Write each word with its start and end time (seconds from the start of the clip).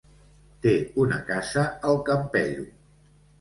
Té 0.61 0.71
una 1.03 1.19
casa 1.27 1.67
al 1.91 2.01
Campello. 2.09 2.65